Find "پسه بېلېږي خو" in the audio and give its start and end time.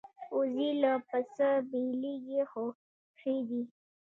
1.07-2.65